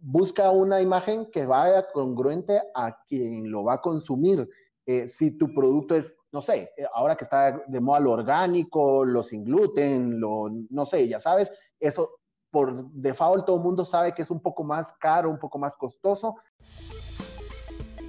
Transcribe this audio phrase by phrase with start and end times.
[0.00, 4.48] busca una imagen que vaya congruente a quien lo va a consumir.
[4.86, 9.04] Eh, si tu producto es, no sé, eh, ahora que está de moda lo orgánico,
[9.04, 14.12] lo sin gluten, lo, no sé, ya sabes, eso por default todo el mundo sabe
[14.12, 16.36] que es un poco más caro, un poco más costoso.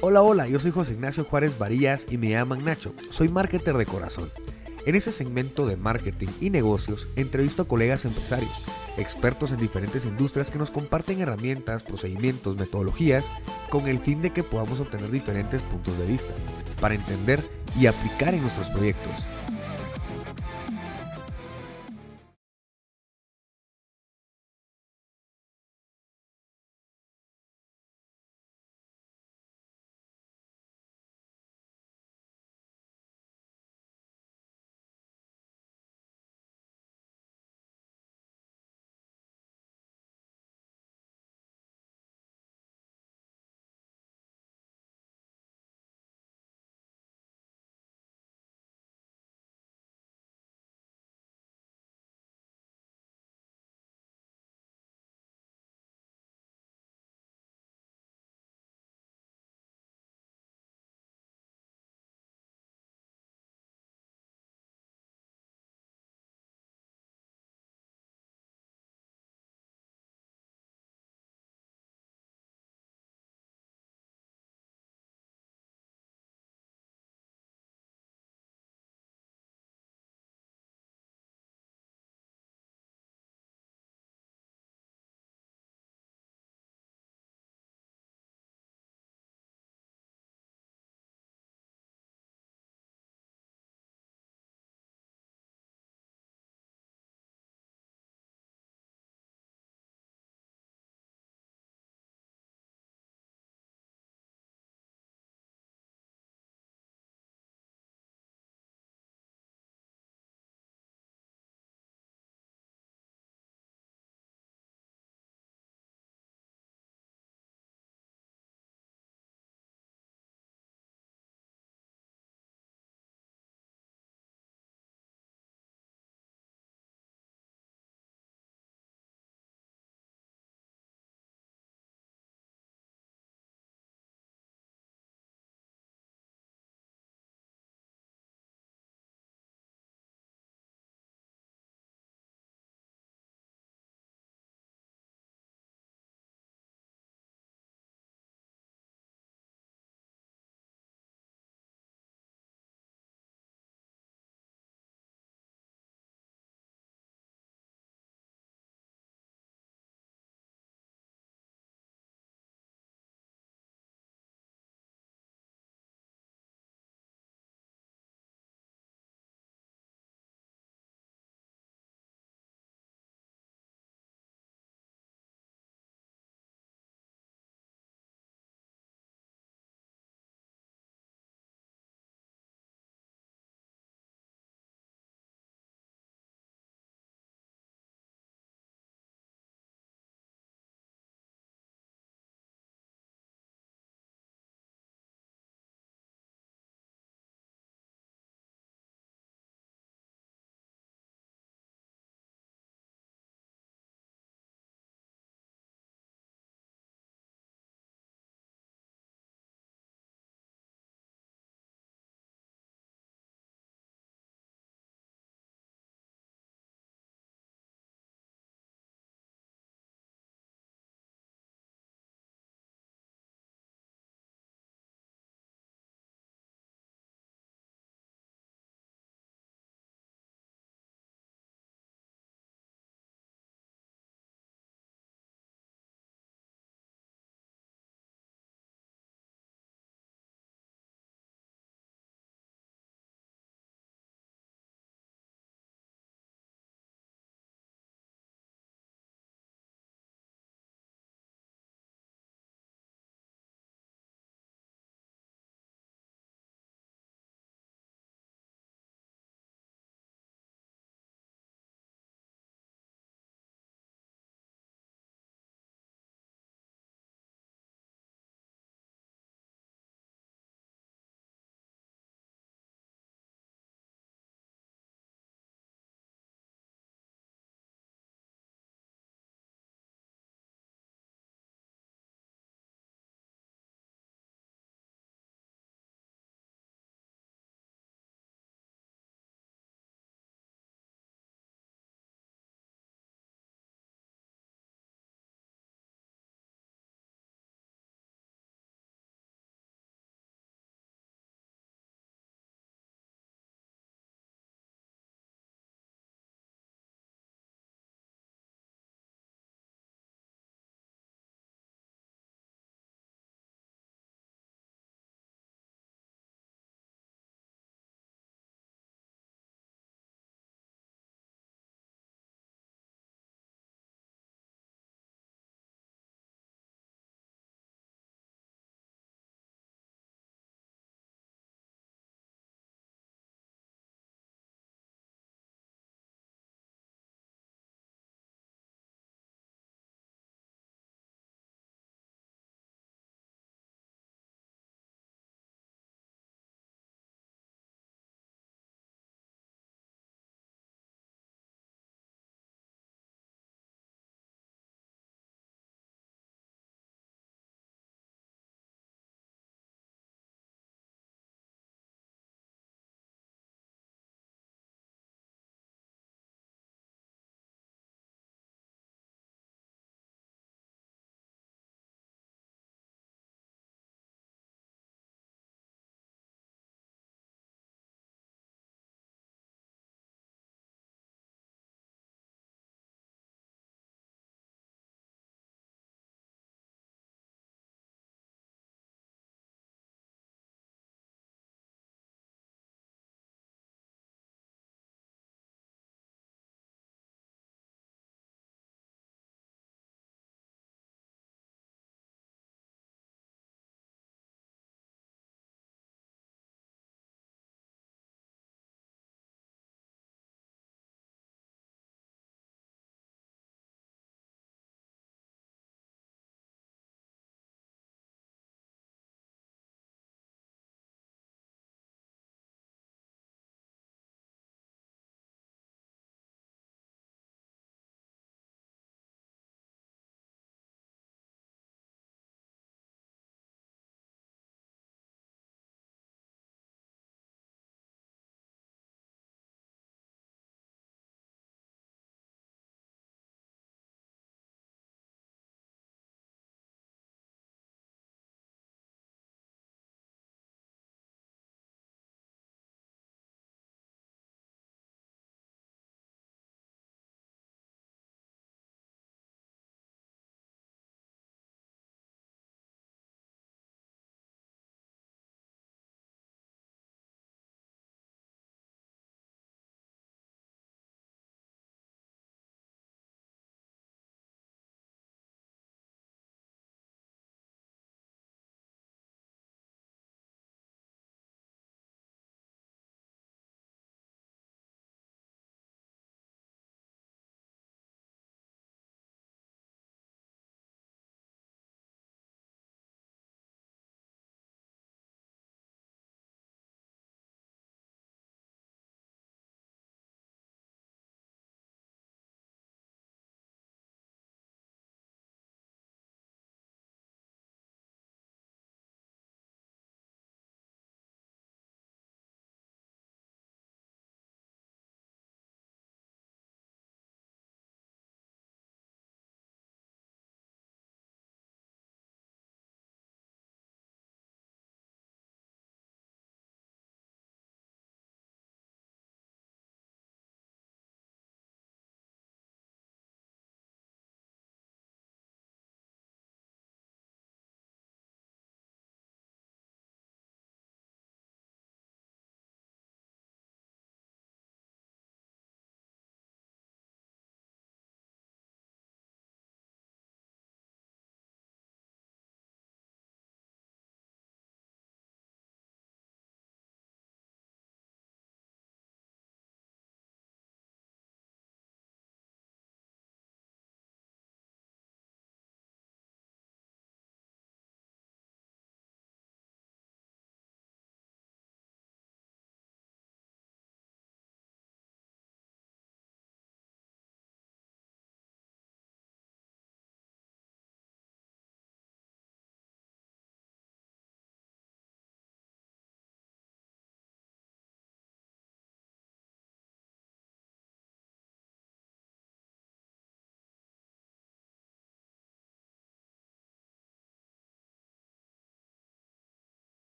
[0.00, 2.92] Hola, hola, yo soy José Ignacio Juárez Varillas y me llaman Nacho.
[3.10, 4.30] Soy marketer de corazón.
[4.88, 8.64] En ese segmento de marketing y negocios entrevisto a colegas empresarios,
[8.96, 13.26] expertos en diferentes industrias que nos comparten herramientas, procedimientos, metodologías
[13.68, 16.32] con el fin de que podamos obtener diferentes puntos de vista
[16.80, 17.44] para entender
[17.78, 19.26] y aplicar en nuestros proyectos.